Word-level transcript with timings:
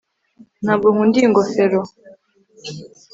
ntabwo 0.63 0.87
nkunda 0.93 1.15
iyi 1.17 1.27
ngofero 1.31 1.79